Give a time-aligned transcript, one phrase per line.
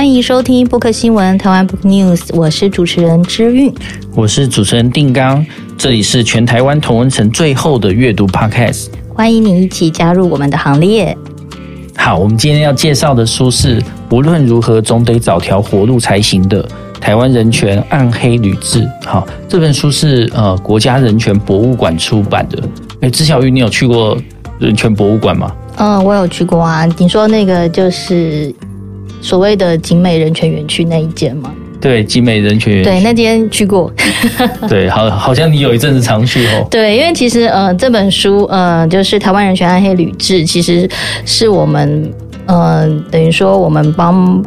[0.00, 3.70] 欢迎收听 Book 新闻台湾 Book News，我是主持人之韵，
[4.14, 5.44] 我是主持人定刚，
[5.76, 11.14] 这里是全台湾同文城最后的阅读 Podcast，欢迎你一起加入我们的行列。
[11.98, 13.78] 好，我们今天要介绍的书是
[14.10, 16.66] 无论如何总得找条活路才行的
[16.98, 18.88] 台湾人权暗黑旅志。
[19.04, 22.58] 好，这本书是呃国家人权博物馆出版的。
[23.02, 24.16] 哎，知晓玉，你有去过
[24.58, 25.54] 人权博物馆吗？
[25.76, 26.86] 嗯，我有去过啊。
[26.96, 28.50] 你说那个就是。
[29.20, 31.52] 所谓的景美人权园区那一间吗？
[31.80, 32.82] 对，景美人权。
[32.82, 33.90] 对，那间去过。
[34.68, 36.66] 对，好，好像你有一阵子常去哦。
[36.70, 40.86] 对，因为其实呃，这本书呃，就是《台湾人权暗黑旅志》，其实
[41.24, 42.12] 是我们
[42.44, 44.44] 呃，等于说我们帮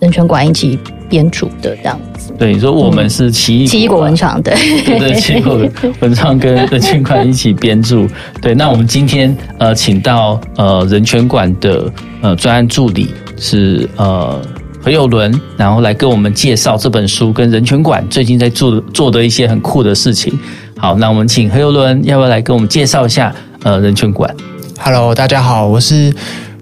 [0.00, 0.76] 人权馆一起
[1.14, 2.32] 编组的这样子。
[2.36, 4.52] 对，你说我们是奇异奇异果文创，对，
[4.98, 5.56] 对，奇异果
[6.00, 8.04] 文创跟人权馆一起编著。
[8.42, 11.88] 对，那我们今天呃，请到呃人权馆的
[12.20, 13.14] 呃专案助理。
[13.36, 14.40] 是呃
[14.80, 20.32] 何友伦，然后来跟我们介绍这本书跟人权馆最近在做做的一些很酷的事情。
[20.76, 23.34] 好，那我们请何友伦要不要来跟我们介绍一下
[23.64, 24.32] 呃人权馆
[24.78, 26.14] ？Hello，大家好，我是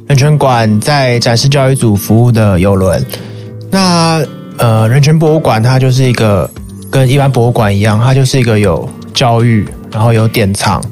[0.07, 3.05] 人权馆在展示教育组服务的友伦。
[3.71, 4.25] 那
[4.59, 6.49] 呃人权博物馆它就是一个
[6.91, 10.83] 跟一般博物馆一样，它就是一个有教育，然后有典藏，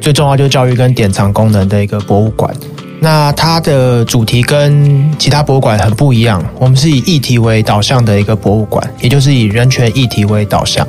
[0.00, 2.52] 最重要就是教育跟典藏功能的一个博物馆。
[3.00, 10.84] 那它的主题跟其他博物馆很不一样，我们是以议题为导向的一个博物馆，也就是以人权议题为导向。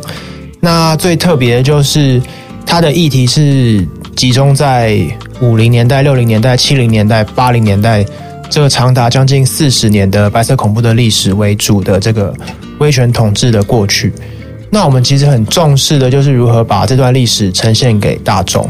[0.60, 2.20] 那最特别的就是
[2.66, 5.00] 它的议题是集中在
[5.40, 8.04] 五零年代、六零年代、七零年代、八零年代
[8.50, 12.34] 这个长达将近四十年的白色恐怖的历史为主的这个
[12.80, 14.12] 威权统治的过去。
[14.72, 18.68] 那我们其实很重视的就是如何把这段历史呈现给大众。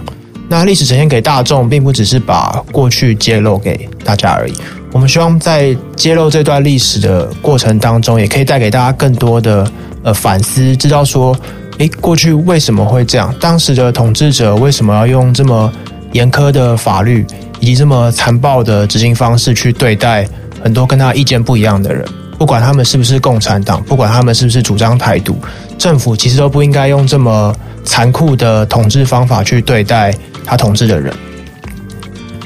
[0.49, 4.53] 那历史呈现给大众，并不只是把过去揭露给大家而已。
[4.91, 9.71] 我们希望在揭露这段历史的过程当中，也可以带给大家更多的
[10.03, 11.37] 呃反思，知道说，
[11.77, 13.33] 诶，过去为什么会这样？
[13.39, 15.71] 当时的统治者为什么要用这么
[16.13, 17.23] 严苛的法律，
[17.59, 20.27] 以及这么残暴的执行方式去对待
[20.63, 22.05] 很多跟他意见不一样的人？
[22.37, 25.37] 不管他们是不是共产党，不管他们是不是主张台独，
[25.77, 27.53] 政府其实都不应该用这么
[27.83, 30.13] 残酷的统治方法去对待。
[30.45, 31.13] 他统治的人。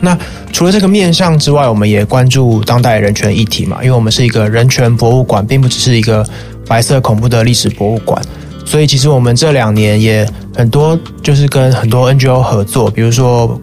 [0.01, 0.17] 那
[0.51, 6.27] 除了这个面向之外，我们也关注当代人权议题嘛，因为我们是一个人权博物馆，并不只是一个
[6.67, 8.21] 白色恐怖的历史博物馆。
[8.65, 13.57] 所以，其实我们这两年也很多，就是跟很多 NGO 合作，比如说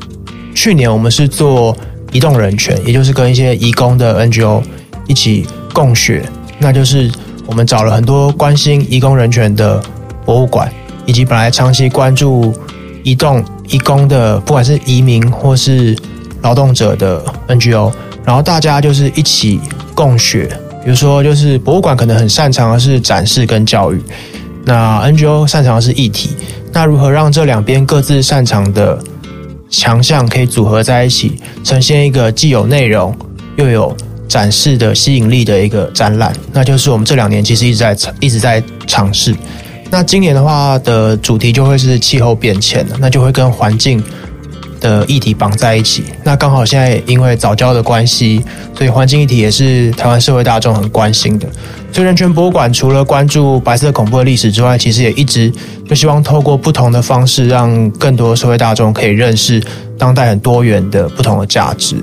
[0.55, 1.77] 去年我们是做
[2.12, 4.62] 移动人权，也就是跟一些移工的 NGO
[5.06, 6.25] 一起共学，
[6.59, 7.11] 那就是
[7.47, 9.83] 我们找了很多关心移工人权的
[10.25, 10.72] 博物馆，
[11.06, 12.55] 以及本来长期关注。
[13.03, 15.97] 移动移工的，不管是移民或是
[16.43, 17.91] 劳动者的 NGO，
[18.27, 19.59] 然后大家就是一起
[19.94, 20.44] 共学。
[20.84, 24.03] 比如说，就是博物馆可能很擅长的是展示跟教育，
[24.66, 26.37] 那 NGO 擅长的是议题。
[26.75, 29.03] 那如何让这两边各自擅长的
[29.70, 33.16] 强项可以组合在一起，呈现一个既有内容
[33.56, 33.97] 又有
[34.28, 36.34] 展示的吸引力的一个展览？
[36.53, 39.34] 那就是我们这两年其实一直在一直在尝试。
[39.91, 44.03] 那今年的话的主题就会是气候变迁，那就会跟环境
[44.80, 46.04] 的议题绑在一起。
[46.24, 48.42] 那刚好现在因为早教的关系，
[48.74, 51.48] 所以环境议题也是台湾社会大众很关心的。
[51.92, 55.52] 所以人权博物馆除了关注白色恐怖的历史之外，其实也一直
[55.88, 59.62] 就希望透过不同的方式，让更多社会大众可以认识
[59.98, 61.97] 当代很多元的不同的价值。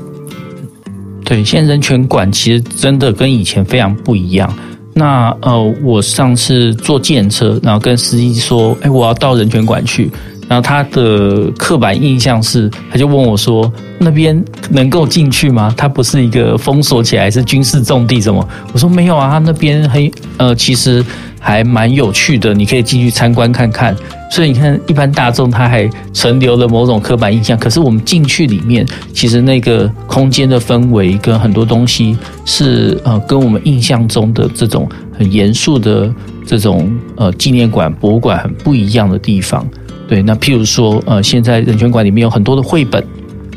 [1.24, 4.54] 对，现在人权馆其实真的跟以前非常不一样。
[4.94, 10.10] 那呃，我上次坐计程车，然后跟司机说：“哎，我要到人权馆去。”
[10.48, 15.74] 然后他的刻板印象是，他就问我说：“那边能够进去吗？
[15.76, 21.06] 它不是一个封锁起来，是军事重地，怎么？”我说：“没有啊，他那边很呃，其实
[21.40, 23.94] 还蛮有趣的，你可以进去参观看看。”
[24.32, 27.58] 所以你看，一般大众他还存留了某种刻板印象。
[27.58, 34.88] 可是我们进去里面，其实那个空间的氛围跟很多东西是呃，跟我们印象中的这种
[35.18, 36.14] 很严肃的
[36.46, 39.68] 这种呃纪念馆、博物馆很不一样的地方。
[40.08, 43.04] 对，那譬如说呃，现在人权馆里面有很多的绘本，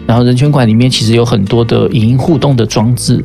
[0.07, 3.25] 然后人权馆里面其实有很多的影音互动的装置。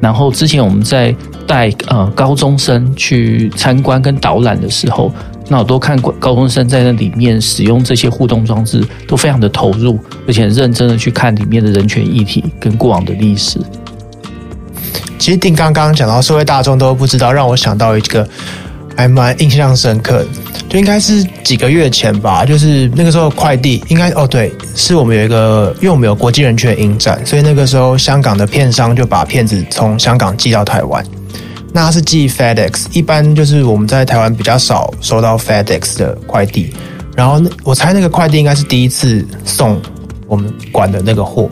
[0.00, 1.14] 然后之前我们在
[1.46, 5.12] 带呃高中生去参观跟导览的时候。
[5.48, 13.58] 那我都看过高中生在那里面使用这些互动装置，都非常的投入，而且很认真的去看里面的人权议题跟过往的历史。
[15.18, 18.26] 其实定刚刚讲到社会大众都不知道，让我想到一个
[18.96, 20.24] 还蛮印象深刻，
[20.68, 31.04] 就应该是几个月前吧，就是那个时候快递应该哦对，是我们有一个，因为我们有国际人权影展，所以那个时候香港的片商就把片子从香港寄到台湾。
[31.72, 36.72] 那他是寄 FedEx，一般就是我们在台湾比较少收到 FedEx 的快递。
[37.16, 39.80] 然后我猜那个快递应该是第一次送
[40.26, 41.48] 我们管的那个货，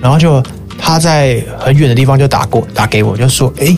[0.00, 0.42] 然后就
[0.78, 3.76] 他在很远的地方就打过打给我，就说：“诶，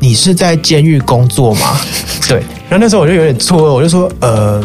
[0.00, 1.78] 你是在监狱工作吗？”
[2.28, 2.38] 对。
[2.68, 4.62] 然后那时候我就有点错愕，我就说：“呃，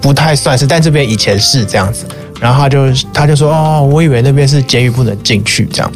[0.00, 2.04] 不太算是，但这边以前是这样子。”
[2.40, 5.92] 然后他就他就说：“哦，我以为那边是监狱，不能进去这样。”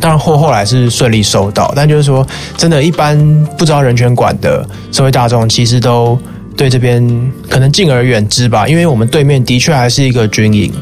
[0.00, 2.26] 当然货后来是顺利收到，但就是说，
[2.56, 3.18] 真的，一般
[3.58, 6.18] 不知道人权馆的社会大众，其实都。
[6.56, 7.06] 对这边
[7.50, 10.72] 可能敬而远之吧，因为我们对面的确还是一个军营。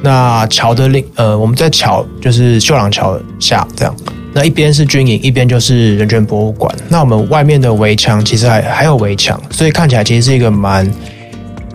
[0.00, 3.94] 那桥的另呃，我们在桥就是秀朗桥下这样，
[4.32, 6.74] 那一边是军营，一边就是人权博物馆。
[6.88, 10.90] 那我们外面的围墙其实还还有围墙，所以看起来其实是一个蛮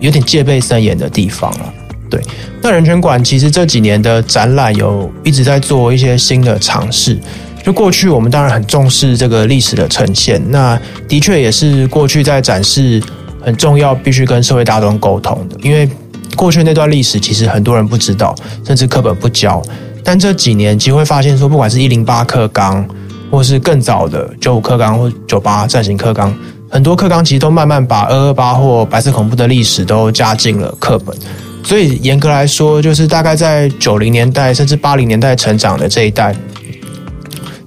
[0.00, 1.74] 有点戒备森严的地方了。
[2.10, 2.20] 对，
[2.62, 7.18] 那人权馆其实这几年的展览有一直在做一些新的尝试。
[7.64, 10.78] 就过去我们当然很重视这个历史的呈现，那
[11.08, 13.02] 的确也是过去在展示。
[13.46, 15.86] 很重要，必须跟社会大众沟通的，因为
[16.34, 18.34] 过去那段历史其实很多人不知道，
[18.66, 19.62] 甚至课本不教。
[20.04, 22.86] 但这几年，其实会发现说，不管是一零八课纲，
[23.30, 26.32] 或是更早的九五课纲或九八暂行课纲，
[26.70, 31.16] 很多课纲其实都慢慢把二二八或白色恐怖的历史都加进了课本。
[31.64, 36.36] 所以严格来说，就是大概在九零年代甚至八零年代成长的这一代，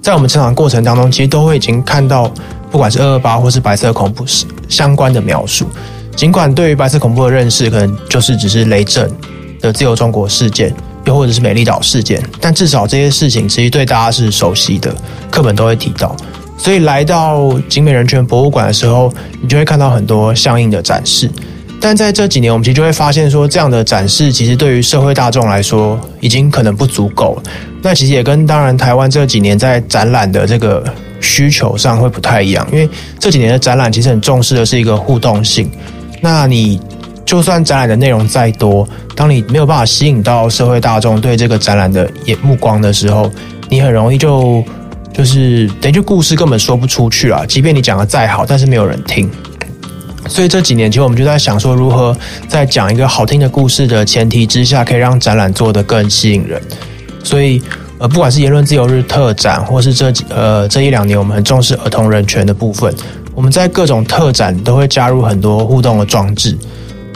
[0.01, 2.31] 在我们成长过程当中，其实都会已经看到。
[2.69, 4.25] 不管是二二八或是白色恐怖
[4.68, 5.69] 相关的描述，
[6.18, 9.10] 尽管对于白色恐怖的认识可能就是只是雷震
[9.62, 10.75] 的自由中国事件，
[11.07, 14.94] 又或者是美丽岛事件，但至少这些事情其实对大家是熟悉的，
[15.31, 16.15] 课本都会提到。
[16.57, 19.12] 所以来到景美人权博物馆的时候，
[19.42, 21.27] 你就会看到很多相应的展示。
[21.80, 27.44] 但在这几年，我们其实就会发现说，这样的展示其实对于社会大众来说，已经可能不足够了。
[27.81, 30.83] 那其实也跟当然台湾这几年在展览的这个。
[31.19, 32.88] 需求上会不太一样，因为
[33.19, 35.68] 这几年的展览其实很重视的是一个互动性。
[36.21, 36.80] 那你
[37.27, 43.29] 就算展览的内容再多，当你没有办法吸引到社会大众对这个展览的眼目光的时候，
[43.69, 44.63] 你很容易就
[45.13, 47.45] 就是等于故事根本说不出去了。
[47.45, 49.29] 即便你讲的再好，但是没有人听。
[50.29, 52.15] 所以这几年其实我们就在想说，如何
[52.47, 56.62] 在讲一个好听的故事的前提之下，可以让展览做得更吸引人。
[57.24, 57.62] 所以。
[58.00, 62.94] 呃，不管是言论自由日特展，或是这几呃这一两年我们很重视儿童人权的部分，
[63.33, 66.56] 我们在各种特展都会加入很多互动的装置。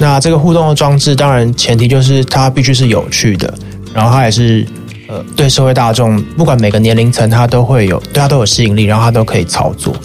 [0.01, 3.53] 那这个互动的装置，当然前提就是它必须是有趣的，
[3.94, 4.65] 然后它也是
[5.07, 9.95] 呃对社会大众，不管每个年龄层，它都会有对它都有吸引力，然后它都可以操作。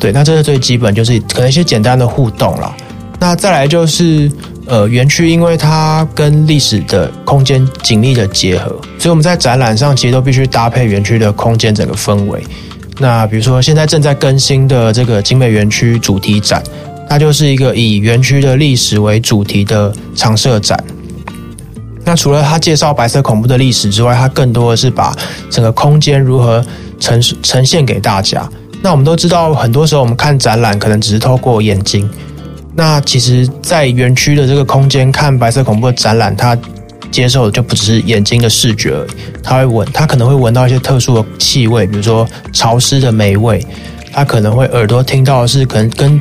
[0.00, 2.76] 对，那这是最基本，就是可能一些简单的互动啦。
[3.20, 4.28] 那再来就是。
[4.68, 12.44] 呃，园区因为它跟历史的空间紧密的结合，所以我们在展览上其实都必须搭配园区的空间整个氛围。
[12.98, 16.60] 那比如说现在正在更新的这个景美园区主题展，
[17.08, 20.82] 它就是一个以园区的历史为主题的常设展。
[22.04, 25.16] 那除了它介绍白色恐怖的历史之外，它更多的是把
[25.50, 26.64] 整个空间如何
[27.00, 28.48] 呈呈现给大家。
[28.82, 32.08] 那我们都知道，很多时候我们看展览可能只是透过眼睛。
[32.74, 36.56] 那其实，在园区的这个空间看白色恐怖的展览，它
[37.10, 39.10] 接受的就不只是眼睛的视觉而已，
[39.42, 43.66] 它会闻，它可能会闻到一些特殊的气味，比如说潮湿的霉味，
[44.12, 46.20] 它可能会耳朵听到的是可能跟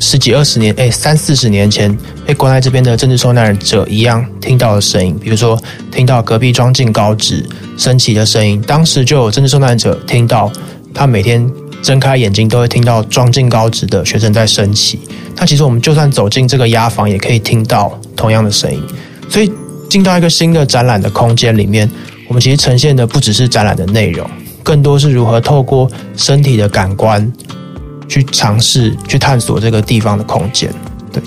[0.00, 5.60] 十几二十年，哎，三四十年前被关在这边的政治受难者一样听到的声音，比如说
[5.92, 10.50] 听到隔壁庄进高职升旗的声音，当时就有政治受难者听到，
[10.94, 11.48] 他每天
[11.82, 14.98] 睁开眼睛都会听到庄进高职的学生在升旗。
[15.36, 18.82] 那其实我们就算走进这个押房，也可以听到同样的声音。
[19.28, 19.52] 所以
[19.90, 21.88] 进到一个新的展览的空间里面，
[22.26, 24.28] 我们其实呈现的不只是展览的内容，
[24.62, 27.30] 更多是如何透过身体的感官
[28.10, 30.68] 去尝试、去探索这个地方的空间。
[31.12, 31.22] 对，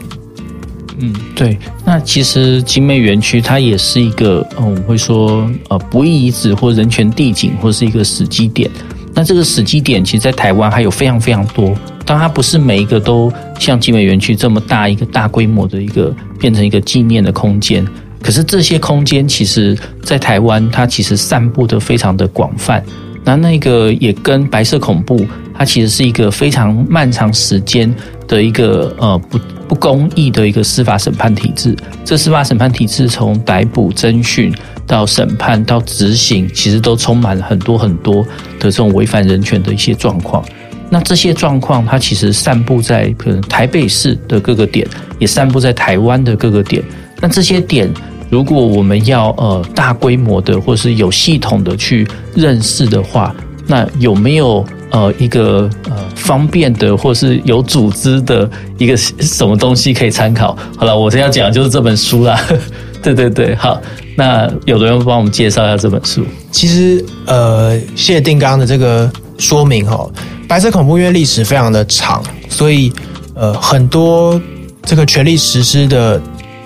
[1.00, 1.58] 嗯，对。
[1.86, 8.70] 那其实景美园区它也是一个，嗯，我们会说，呃，不义遗址或人权地景，或是一个史迹点。
[9.14, 11.74] 那这个史迹点，其实，在台湾还有非常非常多。
[12.06, 17.88] 当它不是每一个都像集美园区这么大一个大规模的一个变成一个纪念的空间，
[18.22, 22.84] 可是这些空间其实，在台湾它其实散布的非常的广泛。
[23.24, 27.94] 那那个也跟白色恐怖，它其实是一个非常漫长时间
[28.28, 31.76] 的一个呃不不公义的一个司法审判体制。
[32.04, 34.54] 这司法审判体制从逮捕、侦讯
[34.86, 38.24] 到审判到执行，其实都充满了很多很多
[38.60, 40.44] 的这种违反人权的一些状况。
[40.90, 46.84] 那这些状况，它其实散布在可能台北市的各个点，也散布在台湾的各个点。
[47.20, 47.92] 那这些点，
[48.30, 53.34] 如果我们要呃大规模的或是有系统的去认识的话，
[53.66, 60.56] 那有没有呃一个呃方便的或是有组织的一个什么东西可以参考。
[60.78, 62.40] 好了，我现在要讲的就是这本书啦。
[63.04, 63.82] 对对对，好，
[64.16, 66.24] 那有的人帮我们介绍一下这本书。
[66.52, 70.10] 其实呃，谢定刚的这个说明哈，
[70.48, 72.94] 白色恐怖因为历史非常的长，所以
[73.34, 74.40] 呃很多
[74.84, 76.22] 这个权力实施的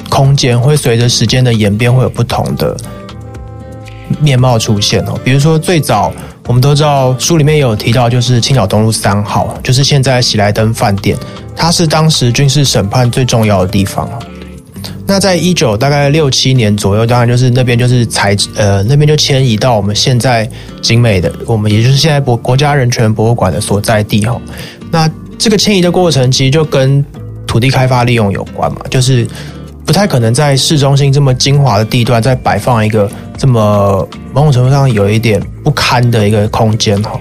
[0.10, 2.78] 空间会随着时间的演变会有不同的。
[4.22, 6.14] 面貌出现哦，比如说最早
[6.48, 11.18] 我们都知道书里面有提到，就是青岛东路三号，就是现在喜来登饭店，
[11.56, 14.10] 它是当时军事审判最重要的地方。
[15.06, 20.50] 那在一九大概六七年左右，当然就是那边就是才呃那边就迁移到我们现在
[20.82, 24.40] 景美的，我们也就是现在国国家人权博物馆的所在地哈。
[24.90, 27.04] 那这个迁移的过程其实就跟
[27.46, 29.28] 土地开发利用有关嘛，就是。
[29.88, 37.18] 不太可能在市中心这么精华的地段再摆放一个这么某种程度上有一点不堪的一个空间哈，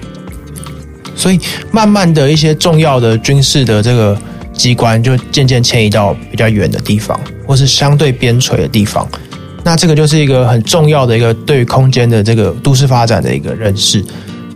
[1.14, 1.38] 所以
[1.70, 4.18] 慢慢的一些重要的军事的这个
[4.52, 9.08] 机关就渐渐迁移到比较远的地方，或是相对边陲的地方。
[9.62, 14.04] 那这个就是一个很重要的一个对于空间的这个都市发展的一个认识。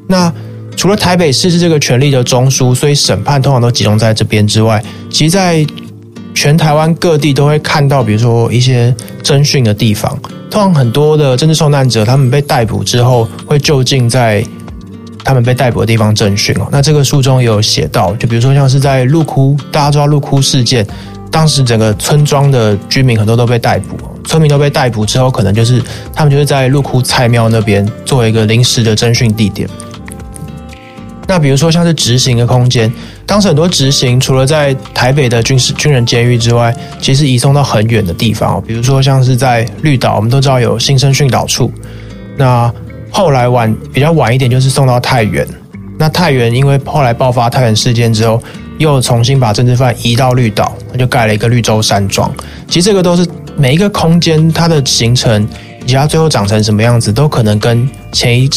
[0.08, 0.32] 那
[0.76, 5.64] 除了台北市是这个权力的中枢，所以审判通常都集中在这边之外，其实在。
[6.34, 10.18] 全台湾各地都会看到，比如说一些侦讯的地方。
[10.50, 14.44] 通常很多的政治受难者，他们被逮捕之后，会就近在
[15.22, 16.66] 他们被逮捕的地方征讯哦。
[16.72, 20.84] 那这个书中也有写到，就比如说像是在鹿窟，大家知道鹿窟事件，
[21.30, 25.80] 当时整个村庄的居民很多都被逮捕，村民都被逮捕之后，可能就是
[26.12, 29.68] 他们就是在鹿窟蔡庙那边作为一个临时的征讯地点。
[31.28, 32.92] 那比如说像是执行的空间，
[33.30, 41.72] 当时很多执行除了在台北的军事军人监狱之外，其实移送到很远的地方，比如说像是在绿岛，我们都知道有新生训导处。
[42.36, 42.74] 那
[43.08, 45.46] 后来晚比较晚一点，就是送到太原。
[45.96, 48.42] 那太原因为后来爆发太原事件之后，
[48.78, 52.28] 又重新把政治犯移到绿岛，那就盖了一个绿洲山庄。
[52.66, 53.24] 其实这个都是
[53.56, 55.48] 每一个空间它的形成
[55.84, 58.50] 以及它最后长成什么样子，都可能跟前一。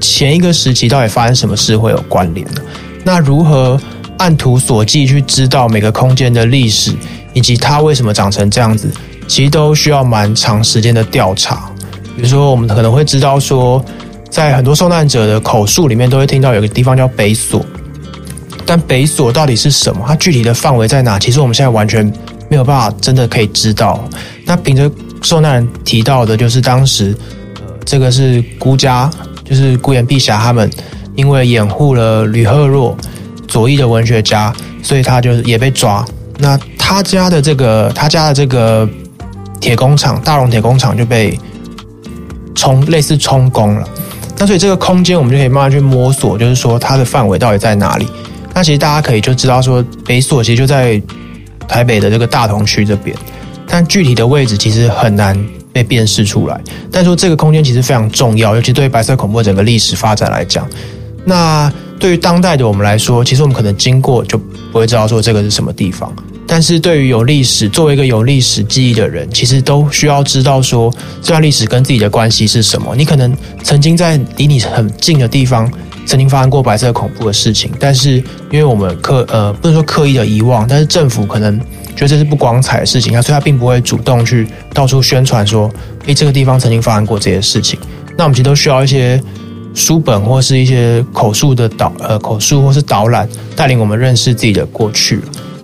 [0.00, 2.62] 前一个时期到底发生什么事会有关联的？
[3.04, 3.78] 那如何
[4.20, 6.92] 按图索骥去知道每个空间的历史，
[7.32, 8.90] 以及它为什么长成这样子，
[9.26, 11.72] 其实都需要蛮长时间的调查。
[12.14, 13.82] 比如说，我们可能会知道说，
[14.28, 17.64] 在很多受难者的口述里面，都会听到有个地方叫北所，
[18.66, 20.04] 但北所到底是什么？
[20.06, 21.18] 它具体的范围在哪？
[21.18, 22.04] 其实我们现在完全
[22.50, 24.06] 没有办法真的可以知道。
[24.44, 24.90] 那凭着
[25.22, 27.16] 受难人提到的，就是当时，
[27.56, 29.10] 呃，这个是孤家。
[29.42, 30.70] 就是孤言碧霞他们，
[31.16, 32.96] 因为掩护了吕赫若，
[33.50, 34.50] 左翼的文学家，
[34.82, 36.02] 所以他就是也被抓。
[36.38, 38.88] 那他家的这个，他家的这个
[39.60, 41.38] 铁工厂，大龙铁工厂就被
[42.54, 43.86] 充类似充公了。
[44.38, 48.08] 那所以这个空间，我们就可以慢慢去摸索，就是说它的范围到底在哪里。
[48.54, 50.98] 那其实大家可以就知道说，北所其实就在
[51.68, 53.14] 台北的这个大同区这边，
[53.66, 55.38] 但具体的位置其实很难。
[55.72, 60.68] 被辨识出来，但说这个空间其实非常重要，尤其对白色恐怖整个历史发展来讲。
[61.24, 64.38] 那对于当代的我们来说，其实我们可能经过就
[64.72, 66.12] 不会知道说这个是什么地方。
[66.46, 70.92] 但是对于有历史，作为一个有历史记忆的人，其实都需要知道说
[71.22, 72.96] 这段历史跟自己的关系是什么。
[72.96, 75.70] 你可能曾经在离你很近的地方
[76.06, 78.16] 曾经发生过白色恐怖的事情，但是
[78.50, 81.60] 因为我们刻呃不能说刻意的遗忘，但是政府可能。
[81.96, 85.70] 觉得这是不光彩的事情，所以他并不会主动去到处宣传说，
[86.06, 87.78] 诶，这个地方曾经发生过这些事情。
[88.16, 89.20] 那我们其实都需要一些
[89.74, 95.20] 书本或是一些口述的导呃口述或是导览，带领我们认识自己的过去。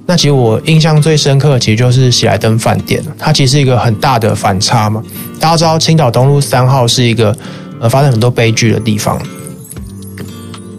[0.07, 5.03] 那其实我印象最深刻，其实就是喜来登饭店，它其实是一个很大的反差嘛。
[5.41, 7.37] 大家知道青岛东路三号是一个
[7.81, 9.21] 呃发生很多悲剧的地方，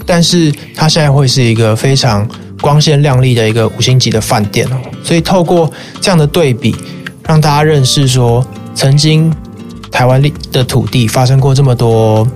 [0.05, 2.27] 但是它现在会是一个非常。
[2.60, 6.75] 光鲜亮丽的一个五星级的饭店哦，所以透过这样的对比，
[7.27, 8.43] 让大家认识说，
[8.74, 9.31] 曾经
[9.91, 10.19] 台湾
[10.51, 12.27] 的土地发生过这么多，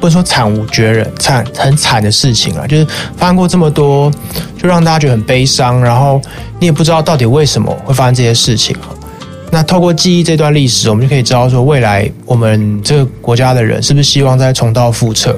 [0.00, 2.86] 不能说惨无绝人、惨很惨的事情啊，就是
[3.16, 4.10] 发生过这么多，
[4.56, 6.20] 就让大家觉得很悲伤，然后
[6.58, 8.76] 你也不知道到底为什么会发生这些事情。
[9.50, 15.34] 那透过记忆这段历史，我们就可以知道说，未来我们这个国家的人是不是希望再重蹈覆辙？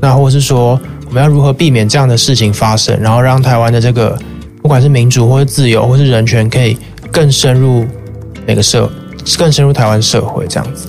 [0.00, 4.16] 那或者是说，我们要如何避免这样的事情发生，然后让台湾的这个
[4.62, 6.78] 不管是民主或是自由或是人权，可以
[7.10, 7.84] 更深入
[8.46, 8.88] 每个社，
[9.36, 10.88] 更深入台湾社会这样子。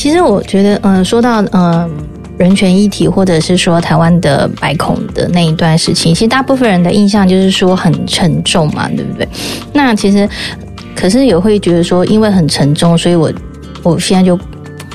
[0.00, 1.90] 其实我觉得，嗯、说到嗯、
[2.38, 9.28] 人权议题，或者是说台湾的白恐的那一段事情，其实大部分人的印象就是说很沉重嘛，对不对？
[9.74, 10.26] 那其实
[10.96, 13.30] 可是也会觉得说，因为很沉重，所以我
[13.82, 14.34] 我现在就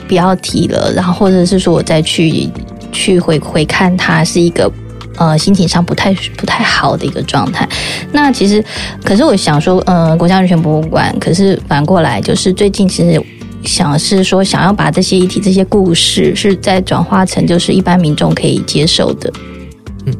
[0.07, 2.49] 不要提了，然后或者是说我再去。
[2.97, 4.71] 去回回看它，是一个
[5.17, 7.67] 呃心情上不太不太好的一个状态。
[8.13, 8.63] 那其实，
[9.03, 13.21] 可是我想说，呃，国家人权博物馆，可是反过来就是最近其实
[13.65, 19.31] 想是说，想要把这些议题、这些故事，是在转化成就是一般民众可以接受的。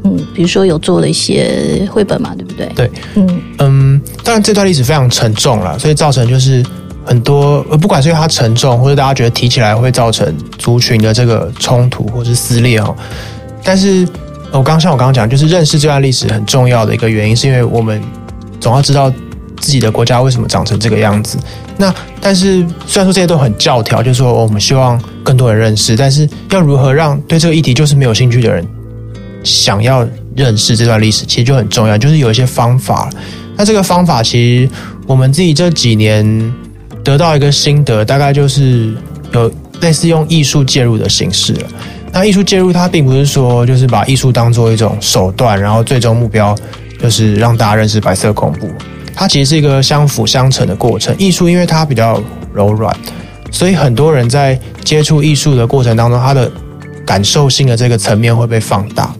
[0.03, 2.67] 嗯，比如说有做了一些绘本嘛，对不对？
[2.75, 6.65] 对，嗯嗯，当然这段历史非常沉重了，所以造成就是
[7.05, 12.95] 很多，呃，不管是因为它沉重，或者大家觉得提起来会造成族群的这个冲突或是撕裂哦。
[13.63, 14.07] 但是，
[14.51, 18.01] 我刚像我刚刚讲，就是认识这段历史很重要的一个原因，是因为我们
[18.59, 19.13] 总要知道
[19.65, 21.39] 自己的国家为什么长成这个样子。
[21.75, 21.91] 那
[22.21, 28.63] 但是虽然说这些都很教条，就是说我们希望更多人认识，但是要如何让对这个议题就是没有兴趣的人，
[29.43, 33.09] 想要认识这段历史，其实就很重要，就是有一些方法。
[33.57, 34.69] 那这个方法，其实
[35.07, 36.53] 我们自己这几年
[37.03, 38.93] 得到一个心得，大概就是
[39.33, 41.67] 有类似用艺术介入的形式了。
[42.11, 46.55] 那艺术介入，它并不是说就是把艺术当做一种手段，然后最终目标
[47.01, 48.69] 就是让大家认识白色恐怖。
[49.15, 51.15] 它其实是一个相辅相成的过程。
[51.17, 52.21] 艺术因为它比较
[52.53, 52.95] 柔软，
[53.49, 56.51] 所以很多人在接触艺术的过程当中，他的
[57.05, 59.15] 感受性的这个层面会被放大。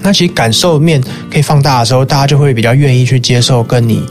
[0.00, 4.02] 那其实感受面可以放大的时候，大家就会比较愿意去接受跟你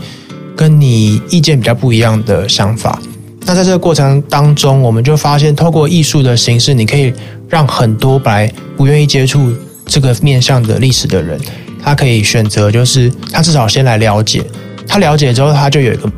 [0.56, 3.00] 跟你意见比较不一样的想法。
[3.46, 7.14] 那在这个过程当中，我们就发现，透过艺术的形式，你可以
[7.48, 9.54] 让很多本来不愿意接触
[9.86, 11.40] 这个面向的历史的人，
[11.82, 14.44] 他可以选择，就是他至少先来了解。
[14.88, 16.10] 他了解之后，他就有一个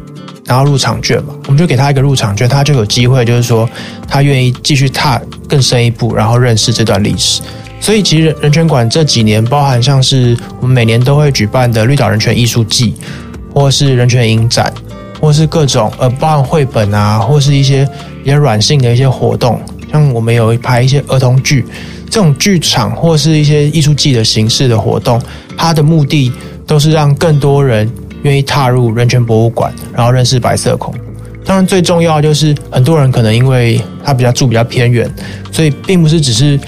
[0.45, 3.69] 拿到入场券嘛，我们就给他一个入场券，他就有机会，就是说
[4.07, 7.41] 他愿意继续踏更深一步，然后认识这段历史。
[7.81, 12.93] 所以，其实人权馆这几年，包含像是我们每年都会举办的绿岛人权艺术季，
[13.53, 14.73] 或是人权影展，
[15.21, 17.87] 或是各种呃，包含绘本啊，或是一些
[18.23, 19.61] 比较软性的一些活动，
[19.91, 21.65] 像我们有拍一些儿童剧，
[22.09, 25.21] 这种剧场或是一些艺术季的形式的活动，
[25.57, 26.31] 它的目的
[26.67, 27.89] 都是让更多人
[28.23, 30.99] 愿意踏入人权博物馆，然后认识白色恐怖。
[31.45, 35.09] 当然，最重要的就是很多人可能因为他比较住比较偏远，
[35.51, 36.59] 所以并不是只是。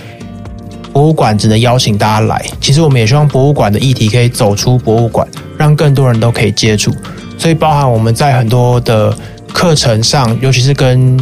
[0.94, 5.26] 博物馆只能邀请大家来，其实我们也希望博物馆的议题可以走出博物馆，
[5.58, 6.94] 让更多人都可以接触。
[7.38, 9.18] 所以，包含我们在很多的
[9.54, 11.18] 课程上，尤其是跟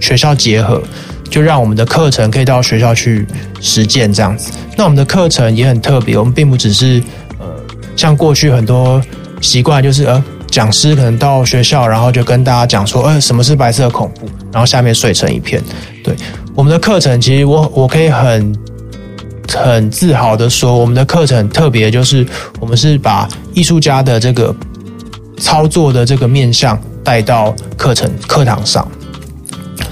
[0.00, 0.82] 学校结合，
[1.30, 3.24] 就让我们的课程可以到学校去
[3.60, 4.50] 实践这样子。
[4.76, 7.00] 那我们的课程也很特别，我们并不只是
[7.38, 7.46] 呃，
[7.94, 9.00] 像过去很多
[9.44, 15.62] 习惯，就是呃，讲师可能到学校，然后就跟大家讲说，呃，什么是白色恐怖，然后下面碎成一片。
[16.02, 16.16] 对，
[16.54, 18.52] 我们的课程，其实我我可以很。
[19.56, 22.26] 很自豪的说，我们的课程特别，就是
[22.58, 24.52] 我们是把艺术家的这个
[25.36, 28.88] 操作的这个面向带到课程课堂上，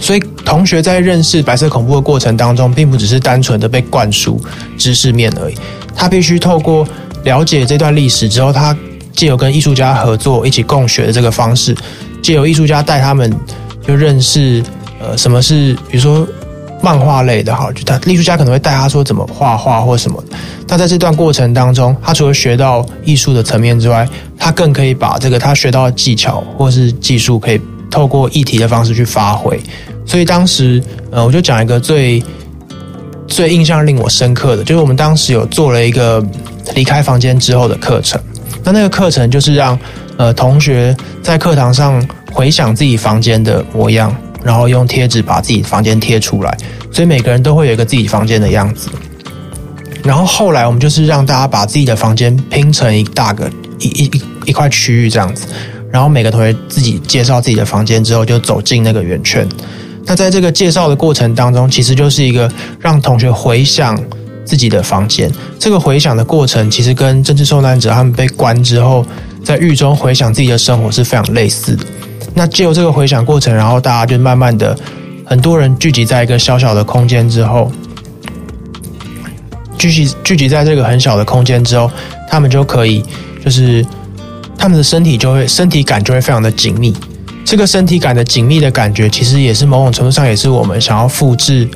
[0.01, 4.41] 所以同学在认识白色恐怖的过程当中，并不只是单纯的被灌输
[4.79, 5.55] 知识面而已，
[5.95, 6.89] 他必须透过
[7.23, 8.77] 了解这段历史之后，他
[9.13, 11.77] 借由跟艺术家合作，一起共学的这个方式，
[12.23, 13.33] 借由艺术家带他们
[13.87, 14.63] 就认识
[15.01, 16.27] 呃什么是，比如说。
[16.85, 20.21] 漫画类的哈，就他艺术家可能会带他说怎么画画或什么。
[20.67, 24.05] 那在这段过程当中，他除了学到艺术的层面之外，
[24.37, 29.57] 他更可以把这个他学到的技巧或是技术，可以透过议题的方式去发挥。
[30.05, 32.21] 所以当时，呃，我就讲一个最
[33.29, 36.21] 最印象令我深刻的，就是我们当时有做了一个
[36.75, 38.21] 离开房间之后的课程。
[38.65, 39.79] 那那个课程就是让
[40.17, 44.15] 呃同学在课堂上回想自己房间的模样。
[44.45, 46.53] 然后用贴纸把自己房间贴出来，
[46.91, 48.89] 所以每个人都会有一个自己房间的样子。
[50.03, 53.49] 然后后来我们就是让大家把自己的房间拼成一大个
[53.79, 55.47] 一一一一块区域这样子，
[55.93, 59.49] 然后每个同学自己介绍自己的房间之后，就走进那个圆圈。
[60.05, 63.97] 那在这个介绍的过程当中，其实就是一个让同学回想
[64.45, 65.31] 自己的房间。
[65.59, 69.05] 这个回想的过程，其实跟政治受难者他们被关之后，
[69.45, 71.85] 在狱中回想自己的生活是非常类似的。
[72.35, 74.77] 那借由这个回想过程，然后大家就慢慢的，
[75.25, 77.71] 很多人聚集在一个小小的空间之后，
[79.77, 81.91] 聚集聚集在这个很小的空间之后，
[82.31, 83.05] 他们就可以，
[83.45, 83.85] 就是
[84.57, 86.95] 他们的身体就会身体感就会非常的紧密。
[87.45, 91.69] 这个身体感的紧密的感觉，其实也是某种程度上也是我们想要复制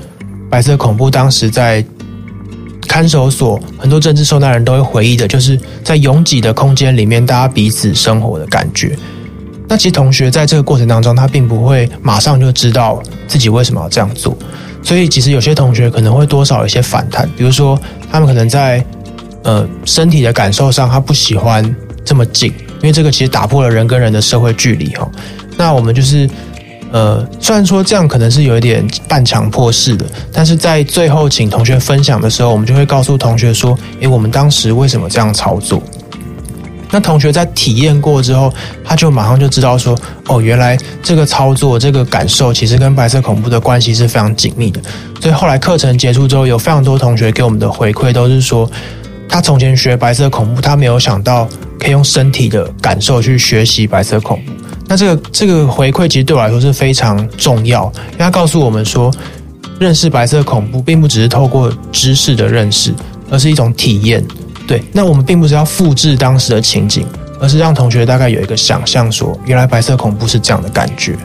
[0.48, 1.85] 白色恐怖当时在
[2.97, 8.97] 看守所很多政治受难人都会回忆的，就是在拥挤的空间里面，大家彼此生活的感觉。
[9.69, 14.35] 那其实同学在这个过程当中，他并不会马上就知道自己为什么要这样做，
[14.83, 17.79] 所以其实有些同学可能会多少有一些反弹，比如说
[18.11, 18.83] 他们可能在
[19.43, 25.07] 呃身体的感受上，他不喜欢这么近，因为这个其实打破了人跟人的社会距离哈。
[25.59, 26.27] 那我们就是
[26.92, 35.83] 呃，虽然说这样可能是有一点半强迫式的，但是在最后请同学分享的时候，我们就会告诉同学说：“诶，我们当时为什么这样操作？”
[36.88, 38.51] 那同学在体验过之后，
[38.85, 44.81] 他就马上就知道说：“哦，原来这个操作、这个感受，其实跟白色恐怖的关系是非常紧密的。”
[45.20, 48.70] 所以后来课程结束之后，有非常多同学给我们的回馈都是说，
[49.29, 51.49] 他从前学白色恐怖，他没有想到
[51.81, 54.53] 可以用身体的感受去学习白色恐怖。
[54.88, 59.12] 那这个这个回馈其实对我来说是非常重要，因为他告诉我们说，
[59.81, 62.94] 认识白色恐怖并不只是透过知识的认识，
[63.29, 64.25] 而是一种体验。
[64.66, 67.07] 对，那我们并不是要复制当时的情景，
[67.40, 71.16] 而是让同学大概有一个想象，说原来白色恐怖是这样的感觉。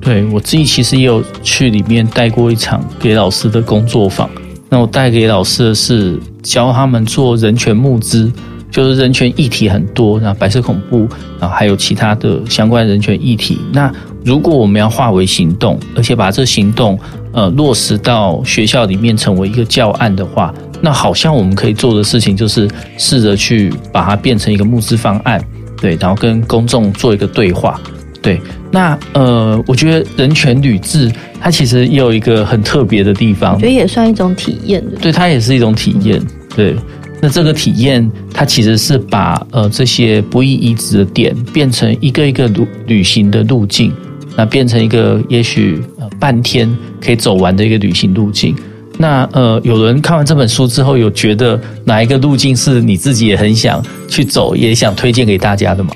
[0.00, 4.30] 对，我自己其实也有去里面带过一场给老师的工作坊，
[4.70, 8.32] 那我带给老师的是教他们做人权募资。
[8.70, 11.08] 就是人权议题很多，然后白色恐怖，
[11.40, 13.58] 然后还有其他的相关人权议题。
[13.72, 13.90] 那
[14.24, 16.98] 如果我们要化为行动，而且把这行动
[17.32, 20.52] 呃落实到学校里面成为一个教案的话，
[20.82, 25.42] 那好像我们可以做的事情就是试着去把它变成一个募资方案，
[25.80, 27.80] 对，然后跟公众做一个对话，
[28.20, 28.40] 对。
[28.70, 36.22] 那呃，我觉得人权旅志它其实也有一个很特别的地方，我觉得也算一种体验，对，它也是一种体验，
[36.54, 36.76] 对。
[37.20, 43.92] 那这个体验，它其实是把呃这些不易移植的点变成一个一个旅旅行的路径，
[44.36, 46.68] 那变成一个也许呃半天
[47.00, 48.54] 可以走完的一个旅行路径。
[48.96, 55.90] 那呃，有人看完这本书之后，有觉得哪一个路径是你自己也很想去走，也想推荐给大家的吗？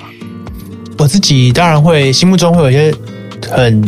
[0.98, 2.94] 我自己当然会，心目中会有一些
[3.48, 3.82] 很。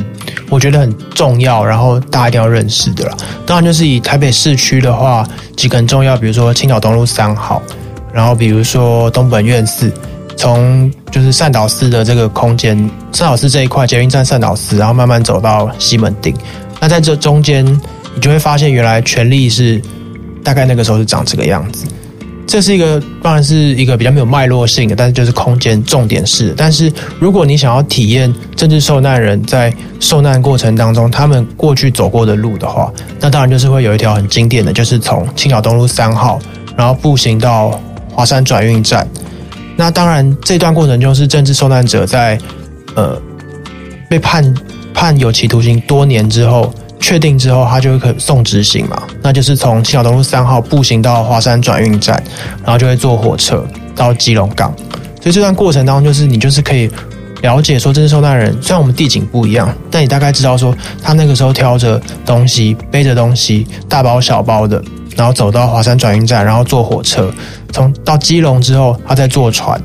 [0.51, 3.17] 我觉得很重要，然后大家一定要认识的啦。
[3.47, 5.27] 当然，就是以台北市区的话，
[5.57, 7.63] 几个很重要，比如说青岛东路三号，
[8.13, 9.93] 然后比如说东本愿寺，
[10.37, 12.77] 从就是善导寺的这个空间，
[13.13, 16.35] 善导寺这一块捷运站善导寺，然后慢慢走到西门町。
[16.81, 17.65] 那在这中间，
[18.15, 19.81] 你就会发现原来权力是
[20.43, 21.87] 大概那个时候是长这个样子。
[22.47, 26.55] 这是一个，当然是一个比较没有脉络性的，但是就是空间重点是。
[26.57, 36.39] 但是如果你想要体验政治受难人在受难过程当中他们过去走过的路的话，那当然就是会有一条很经典的，就是从青岛东路三号，
[36.77, 37.81] 然后步行到
[38.11, 39.09] 华山转运站。
[39.77, 42.39] 那当然这段过程就是政治受难者在
[42.95, 43.21] 呃
[44.09, 44.55] 被判
[44.93, 46.73] 判有期徒刑多年之后。
[47.05, 52.17] 确定之后，他就会可送执行嘛，那就是从青岛东路三号步行到华山转运站，
[52.63, 53.63] 然后就会坐火车
[53.95, 54.75] 到基隆港。
[55.21, 56.91] 所以这段过程当中，就是你就是可以
[57.43, 64.83] 了解说，政治受难人虽然我们地景不一样，但你大概知道说，他那个时候挑着东西，背着东西，大包小包的，
[65.15, 67.31] 然后走到华山转运站，然后坐火车，
[67.71, 69.79] 从到基隆之后，他再坐船，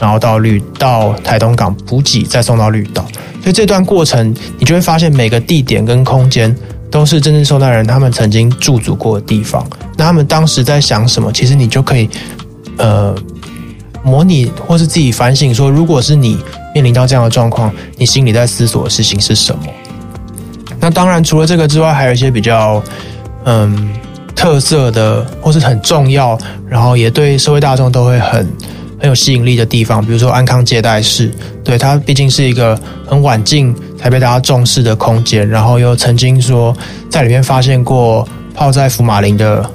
[0.00, 3.06] 然后到绿到台东港补给，再送到绿岛。
[3.44, 6.56] 所以这段过程，你就会发现每个地点跟空间
[6.90, 9.62] 都是真正受难人他们曾经驻足过的地方。
[9.98, 11.30] 那他们当时在想什么？
[11.30, 12.08] 其实你就可以
[12.78, 13.14] 呃
[14.02, 16.38] 模拟或是自己反省说，如果是你
[16.74, 19.64] 面临到这样的状况，你心里在思索的事情是什么？
[20.80, 22.82] 那当然，除了这个之外，还有一些比较
[23.44, 23.90] 嗯
[24.34, 28.48] 特色的或是很重要，然后也对社会大众都会很。
[29.04, 31.30] 很有吸引力的地方，比如说安康接待室，
[31.62, 32.74] 对，它毕竟是一个
[33.06, 36.74] 很晚近才被大家重视的空间，然后又曾经说
[37.10, 39.70] 在里面发现过泡在福马林的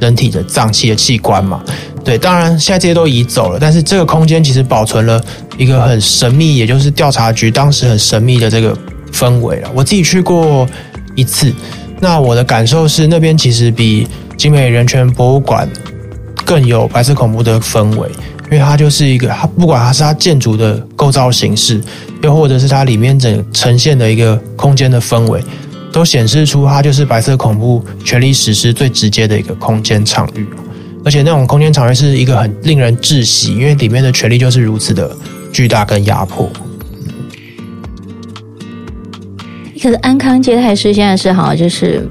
[0.00, 1.62] 人体的脏器的器官嘛，
[2.02, 5.22] 对，当然现在这些都移走了，但是这个空间其实保存了
[5.58, 8.74] 一个很神秘，也就是调查局当时很神秘的这个
[9.12, 9.70] 氛围了。
[9.74, 10.66] 我自己去过
[11.14, 11.52] 一次，
[12.00, 15.68] 那我的感受是那边其实比精美人权博物馆
[16.46, 18.08] 更有白色恐怖的氛围。
[18.50, 21.80] 因为它就是一个，它不管它是它建筑的构造形式，
[22.22, 25.40] 又或者是它里面整呈现的一个空间的氛围，
[25.92, 30.44] 都显示出它就是白色恐怖权力实施最直接的一个空间场域。
[31.04, 35.16] 而且那种空间场域是一个很令人窒息，因为里面的权力就是如此的
[35.52, 36.50] 巨大跟压迫。
[39.80, 42.06] 可是安康接待室现在是好像就是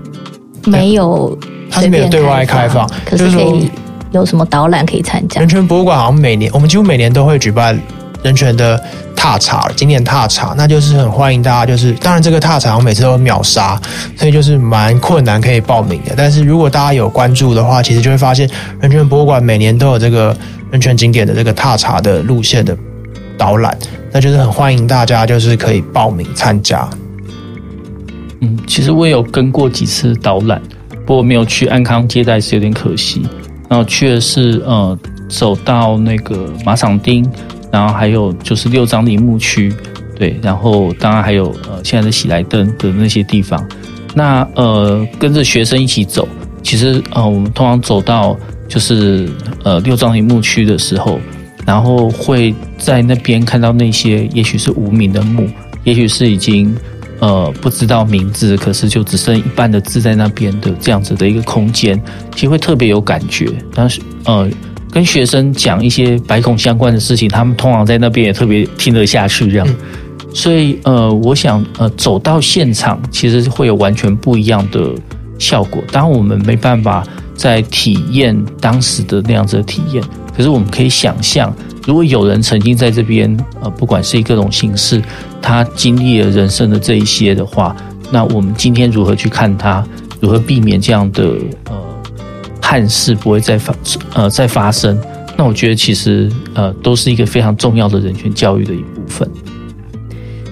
[0.66, 1.38] 没有，
[1.70, 3.70] 它是没有对外开放，可是可以。
[4.12, 5.40] 有什么导览可以参加？
[5.40, 7.80] 人权博物馆好像每年，我们几乎每年都会举办
[8.24, 8.82] 人权的
[9.16, 11.66] 踏查，景点踏查，那就是很欢迎大家。
[11.66, 13.80] 就是当然，这个踏查我每次都秒杀，
[14.18, 16.14] 所以就是蛮困难可以报名的。
[16.18, 18.50] 但是如果大家有关注的话，其实就会发现
[18.82, 20.36] 人权博物馆每年都有这个
[20.72, 22.76] 人权景点的这个踏查的路线的
[23.38, 23.78] 导览，
[24.12, 26.90] 那就是很欢迎大家，就是可以报名参加。
[28.42, 30.62] 嗯，其实我也有跟过几次导览，
[31.06, 33.28] 不过没有去安康接待是有点可惜。
[33.70, 34.98] 然后去的是呃，
[35.30, 37.24] 走到那个马场町，
[37.72, 39.72] 然后还有就是六张犁墓区，
[40.16, 43.64] 对，然后当然还有呃现在的喜来登的那些地方。
[44.16, 46.28] 那呃跟着学生一起走，
[46.64, 48.36] 其实呃我们通常走到
[48.68, 49.30] 就是
[49.64, 51.20] 呃六张犁墓区的时候，
[51.64, 55.48] 然后会在那边看到那些也许是无名的墓，
[55.84, 56.76] 也许是已经
[57.20, 62.02] 呃不知道名字，可是就只剩一半的字在那边的这样子的一个空间，
[62.34, 63.50] 其实会特别有感觉。
[63.74, 64.50] 但是呃。
[64.92, 69.68] 跟学生讲一些白孔相关的事情，他们通常在那边也特别听得下去，这样。
[70.34, 74.92] 所以，呃，我想，呃，走到现场其实会有完全不一样的
[75.38, 75.80] 效果。
[75.92, 77.06] 当然，我们没办法
[77.36, 80.04] 在体验当时的那样子的体验，
[80.36, 81.56] 可是我们可以想象，
[81.90, 85.02] 如果有人曾经在这边，呃，不管是以各种形式，
[85.42, 87.76] 他经历了人生的这一些的话，
[88.12, 89.84] 那我们今天如何去看他，
[90.20, 91.24] 如何避免这样的，
[91.66, 91.90] 呃。
[92.62, 93.74] 憾事不会再发，
[94.14, 94.96] 呃，再发生。
[95.36, 99.28] 那我觉得其实呃，都是一个非常重要的人权教育的一部分。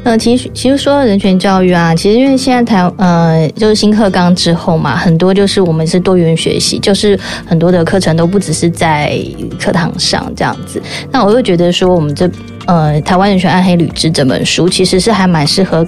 [0.07, 9.19] 呃，其实其实说到人权教育啊，其实因为现在台呃，就是新课纲之后嘛，很多就是我们是多元学习，就是很多的课程都不只是在
[9.59, 10.81] 课堂上这样子。
[11.11, 12.29] 那我又觉得说，我们这
[12.67, 15.85] 呃，台湾人权暗黑履历这本书，其实是还蛮适合。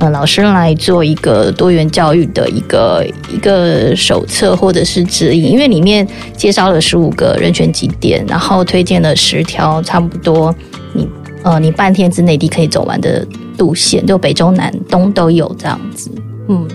[0.00, 6.06] 呃，老师来做一个多元教育的一个一个手册或者是指引，因为里面
[6.36, 10.54] 介绍了十五个人权基点，然后推荐了十条差不多
[10.92, 11.08] 你
[11.42, 13.24] 呃你半天之内你可以走完的
[13.58, 16.10] 路线，就北中南东都有这样子。
[16.48, 16.66] 嗯，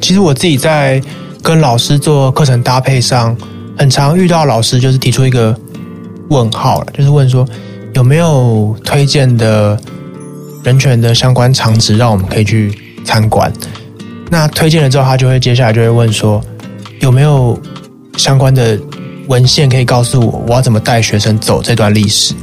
[0.00, 1.02] 其实我自己在
[1.42, 3.36] 跟老师做课程搭配上，
[3.76, 5.58] 很常遇到老师就是提出一个
[6.28, 7.46] 问号了，就是问说
[7.94, 9.78] 有没有推荐的。
[10.62, 12.70] 人权的相关场址，让我们可以去
[13.02, 13.50] 参观。
[14.28, 16.38] 那推荐了之后，他就会接下来就会问说，
[17.00, 17.58] 有没有
[18.18, 18.78] 相关的
[19.26, 22.34] 文献可以告诉我，我要怎么带学生走这段历史？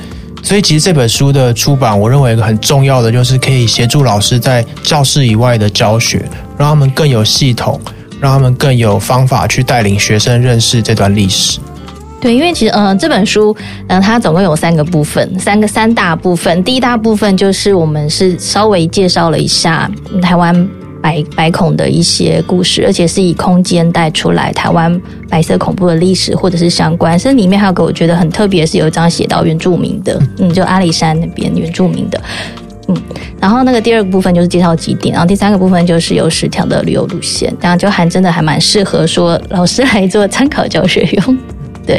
[0.47, 6.23] 所以，其实这本书的出版，我认为一个很重要的就是可以协助老师在教室以外的教学，
[6.57, 7.77] 让他们更有系统，
[8.21, 11.59] 让他们更有方法去带领学生认识这段历史。
[12.21, 13.53] 对，因为其实，嗯、呃，这本书，
[13.89, 16.63] 嗯、呃，它总共有三个部分，三个三大部分。
[16.63, 20.55] 第一大部分就是我们是稍微介绍了一下台湾
[21.07, 27.17] 白白恐的一些故事，而且是以空间带出来台湾白色恐怖的历史或者是相关。
[27.17, 32.21] 甚至里面还有个我觉得很特别，是有一张写到原住民的，嗯，就阿里山那边原住民的，
[32.89, 32.97] 嗯。
[33.39, 41.37] 然后那个第二个部分就是介绍几点，然后第三个部分就是有十条的旅游路线，然后就还真的还蛮适合说老师来做参考教学用。
[41.87, 41.97] 对，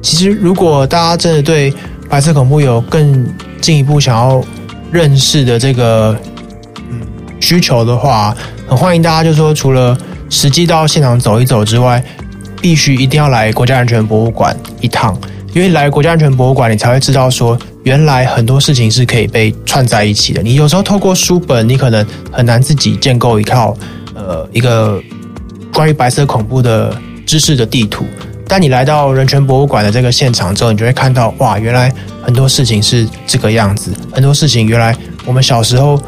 [0.00, 1.70] 其实如果大家真的对
[2.08, 3.26] 白色恐怖有更
[3.60, 4.42] 进一步想要
[4.90, 6.31] 认识的这个嗯
[7.42, 8.34] 需求的话，
[8.66, 9.98] 很欢迎大家，就是说除了
[10.30, 12.02] 实际到现场走一走之外，
[12.60, 15.18] 必须一定要来国家安全博物馆一趟，
[15.52, 20.40] 因为来国家安全博物馆，你才会知道说原来很多事情是可以被串在一起的。
[20.40, 23.76] 你有时候透过书本，你可能很难自己建构一套
[24.14, 25.02] 呃一个
[25.74, 28.06] 关于白色恐怖的知识的地图。
[28.46, 33.90] 但你来到人权博物馆的这个现场之后，你就会看到，哇，原来很多事情是这个样子。
[34.12, 36.00] 很多事情原来我们小时候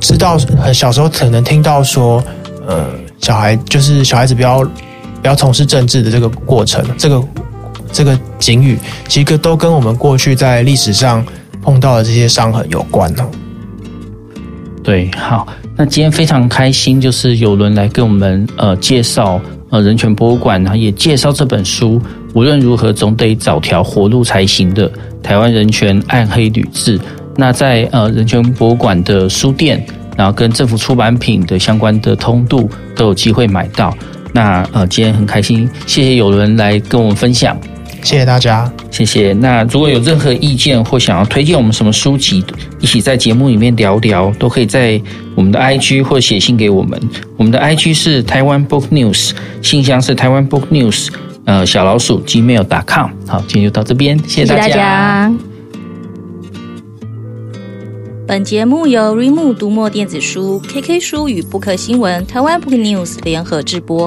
[0.00, 0.38] 知道，
[0.72, 2.22] 小时候可能听到说，
[2.66, 2.86] 呃，
[3.20, 4.64] 小孩就是小孩子不要
[5.20, 7.22] 不要从事政治的这个过程，这个
[7.92, 11.24] 这个警语，其实都跟我们过去在历史上
[11.62, 13.30] 碰到的这些伤痕有关哦。
[14.82, 19.40] 对，好，那今天非常开心，就是有人来跟我们呃介绍。
[19.72, 22.02] 呃，人权博物馆然后也介绍这本书，
[22.34, 24.90] 无论如何总得找条活路才行的
[25.22, 26.98] 台湾人权暗黑旅志。
[27.40, 29.82] 那在呃人权博物馆的书店，
[30.14, 33.96] 然后跟政府出版品的相关的通路都有机会买到。
[34.34, 37.58] 那呃今天很开心，谢谢有人来跟我们分享。
[38.02, 39.32] 谢谢大家，谢谢。
[39.32, 42.44] 那如果有任何意见或想要推荐我们什么书籍，
[42.78, 45.00] 一起在节目里面聊聊，都可以在
[45.34, 47.00] 我们的 IG 或写信给我们。
[47.38, 51.08] 我们的 IG 是台湾 Book News，信箱是台湾 Book News，
[51.46, 53.10] 呃，小老鼠 gmail.com。
[53.26, 54.62] 好，今天就到这边，谢谢大家。
[54.62, 55.49] 谢谢大家。
[58.30, 64.06] 本节目由 r e m o 读墨电子书、KK 书与 Book 新闻、台湾 Book News 联合制播。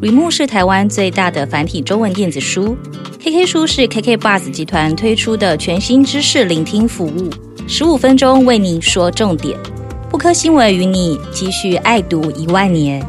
[0.00, 2.74] r e m o 是台湾最大的繁体中文电子书。
[3.22, 7.28] KK 书是 KK Buzz 集团推出的全新知识聆听服务，
[7.68, 9.58] 十五分钟为你说重点。
[10.10, 13.06] 布克新闻与你继续爱读一万年。